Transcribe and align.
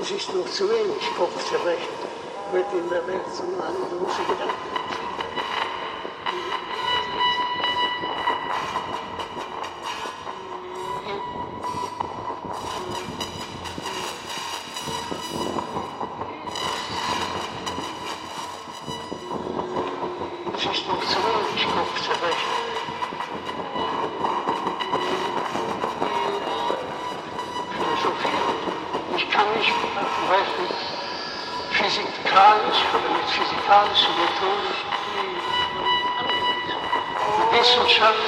Es 0.00 0.10
ist 0.10 0.34
noch 0.34 0.46
zu 0.46 0.68
wenig 0.68 1.14
Kopfzerbrechen, 1.16 1.94
wird 2.50 2.72
in 2.72 2.90
der 2.90 3.06
Welt 3.06 3.24
so 3.32 3.44
eine 3.44 3.78
große 3.96 4.22
Gedanken. 4.24 4.73
Kann 29.34 29.46
zum 29.50 30.28
Beispiel 30.28 30.68
physikalisch 31.72 32.80
oder 32.94 33.10
mit 33.14 33.28
physikalischen 33.30 34.14
Methoden 34.14 34.94
die 37.36 37.58
Wissenschaft 37.58 38.18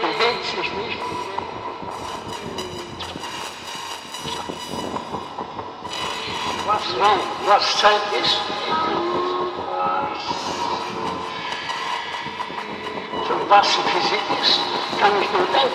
bewegt 0.00 0.44
sich 0.44 0.72
nicht. 0.72 0.98
Was 6.66 6.82
Raum, 7.00 7.20
was 7.46 7.76
Zeit 7.78 8.00
ist. 8.20 8.38
Was 13.48 13.66
Physik 13.68 14.20
ist, 14.42 14.60
kann 15.00 15.12
ich 15.22 15.30
nur 15.30 15.46
denken, 15.46 15.70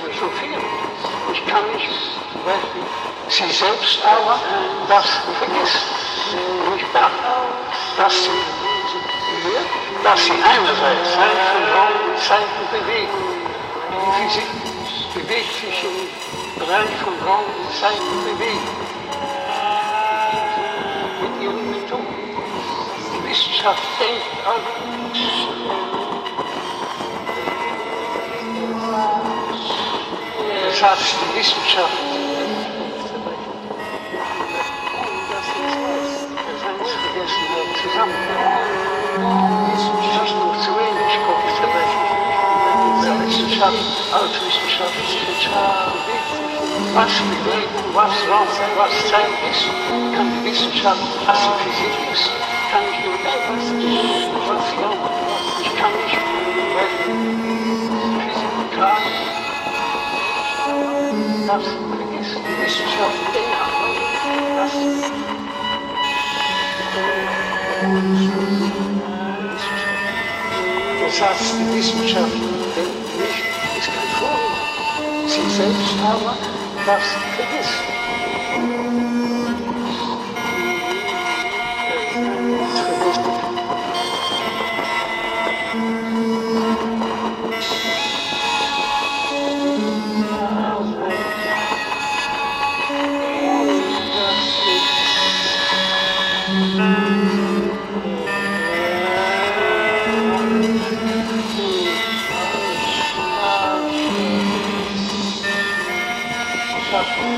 philosophieren. 0.00 0.77
Ich 1.32 1.46
kann 1.46 1.64
nicht, 1.74 1.90
sie 3.28 3.50
selbst 3.50 4.00
aber 4.04 4.38
das 4.88 5.06
vergisst. 5.38 5.82
Nicht 6.74 6.86
da. 6.92 7.10
Dass 7.96 8.14
sie, 8.24 8.30
dass 10.04 10.24
sie 10.24 10.32
einerseits 10.32 11.12
Zeit 11.14 11.40
von 11.52 11.64
Raum 11.74 11.94
und 12.08 12.18
Zeiten 12.18 12.62
bewegen. 12.70 13.18
Die 13.90 14.22
Physik 14.22 14.48
bewegt 15.14 15.54
sich 15.54 15.84
im 15.84 16.58
Bereich 16.58 16.94
von 17.02 17.14
Raum 17.26 17.44
und 17.44 17.74
Zeiten 17.74 18.24
bewegen. 18.24 18.68
Mit 21.22 21.42
ihren 21.42 21.70
Methoden. 21.70 22.14
Die 23.14 23.30
Wissenschaft 23.30 23.82
denkt 23.98 24.26
also, 24.46 25.37
Die 30.78 30.84
Wissenschaft 30.84 31.90
zusammen. 37.82 38.14
Wissenschaft 39.72 40.34
noch 40.38 40.56
zu 40.62 40.70
wenig 40.78 41.18
Kopfzerbrechen. 41.26 42.02
Wissenschaft, 43.26 43.86
Altwissenschaft, 44.12 44.94
Wissenschaft 45.02 45.98
was 46.94 47.12
bewegt, 47.12 47.68
was 47.92 48.14
Raum, 48.30 48.46
was 48.76 48.92
Zeit 49.10 49.34
ist, 49.50 49.66
kann 50.14 50.28
die 50.30 50.50
Wissenschaft, 50.50 51.02
was 51.26 51.40
Physik 51.62 51.96
ist, 52.12 52.30
kann 52.70 52.84
denken, 52.84 53.18
was 54.46 54.66
Raum, 54.82 54.97
das 61.48 61.62
heißt, 71.22 71.54
die 71.58 71.74
Wissenschaft 71.74 72.34
denkt 72.74 73.08
nicht, 73.18 73.44
ist 73.78 73.88
kein 73.88 74.10
Vorwurf. 74.18 74.60
Sie 75.26 75.46
selbst 75.56 75.96
aber 76.04 76.36
das 76.84 77.04
vergisst. 77.36 77.97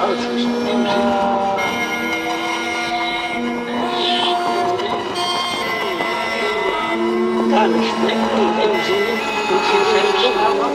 Alles 0.00 0.20
ist 0.20 0.44
im 0.44 0.86
Sinn. 0.86 1.14
Gar 7.50 7.68
nicht 7.68 7.94
in 7.94 8.08
dem 8.58 8.74
Sinne, 8.84 9.14
und 9.50 9.62
sie 9.68 9.82
selbst 9.92 10.26
aber, 10.46 10.68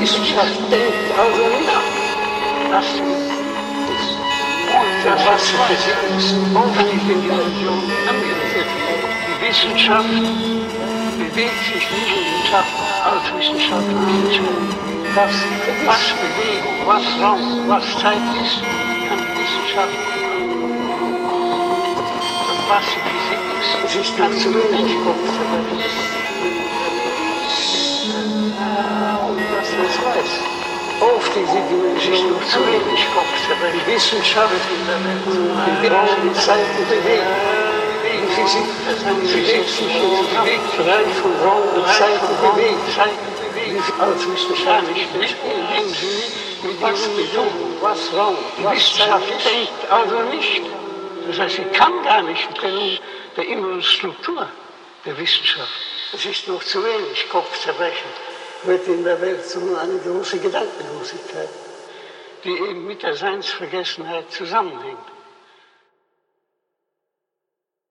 Wissenschaft 0.00 0.58
denkt, 0.70 1.08
also 1.18 1.42
nicht. 1.56 1.72
Das 2.70 2.86
ist 2.86 3.24
das, 5.04 5.20
was 5.26 5.42
Physik 5.50 6.00
ist, 6.16 6.30
kann 6.74 6.86
ich 6.86 7.04
in 7.12 7.20
die 7.22 7.28
Religion. 7.28 7.82
Die 9.28 9.36
Wissenschaft 9.46 10.08
bewegt 11.18 11.60
sich 11.64 11.84
nicht 11.90 12.10
in 12.10 12.24
den 12.24 12.42
Schaffen, 12.50 12.84
als 13.04 13.24
Wissenschaft 13.36 13.88
Das, 13.88 14.63
was 15.14 15.30
Bewegung, 16.18 16.86
was 16.86 17.06
Raum, 17.22 17.68
was 17.68 17.84
Zeit 18.00 18.18
ist, 18.42 18.58
kann 19.08 19.20
die 19.22 19.30
Wissenschaft 19.38 19.94
und 22.50 22.62
was 22.68 22.86
die 22.90 23.02
Physik 23.06 23.42
ist, 23.60 23.70
es 23.84 23.94
ist 23.94 24.12
zu 24.42 24.48
wenig. 24.50 24.90
Und 29.24 29.38
dass 29.54 29.70
es 29.70 29.96
weiß. 30.02 30.32
Auf 31.00 31.24
diese 31.34 31.60
Dimension 31.68 32.24
noch 32.32 32.46
zu 32.48 32.58
wenig. 32.66 33.00
Die 33.72 33.86
Wissenschaft 33.92 34.66
in 34.74 34.82
der 34.86 34.98
Welt, 35.04 35.22
die 35.80 35.88
Raum 35.88 36.14
und 36.22 36.36
Zeit 36.36 36.70
bewegen. 36.88 37.34
Die 38.02 38.26
Physik, 38.34 38.66
die 39.22 39.28
Physik 39.28 39.66
sich 39.68 39.94
in 39.94 40.10
den 40.10 40.62
Bereich 40.76 41.12
von 41.22 41.32
Raum 41.46 41.64
und 41.76 41.86
Zeit 41.86 42.20
bewegt. 42.42 43.33
Als 43.98 44.30
Wissenschaft 44.30 44.86
nicht 44.92 45.14
mit 45.16 46.80
was 46.80 47.08
Bewegung, 47.08 47.48
was 47.80 48.12
Raum, 48.14 48.36
die 48.56 48.64
Wissenschaft 48.64 49.28
denkt 49.44 49.90
also 49.90 50.22
nicht. 50.30 50.62
Das 51.26 51.38
heißt, 51.38 51.56
sie 51.56 51.64
kann 51.76 52.04
gar 52.04 52.22
nicht 52.22 52.54
trennen 52.54 52.98
der 53.36 53.46
inneren 53.46 53.82
Struktur 53.82 54.48
der 55.04 55.18
Wissenschaft. 55.18 55.72
Es 56.12 56.24
ist 56.24 56.46
noch 56.46 56.62
zu 56.62 56.84
wenig 56.84 57.28
Kopfzerbrechen, 57.28 58.10
wird 58.62 58.86
in 58.86 59.02
der 59.02 59.20
Welt 59.20 59.44
so 59.44 59.58
eine 59.58 59.98
große 59.98 60.38
Gedankenlosigkeit, 60.38 61.48
die 62.44 62.52
eben 62.52 62.86
mit 62.86 63.02
der 63.02 63.14
Seinsvergessenheit 63.14 64.30
zusammenhängt. 64.30 65.13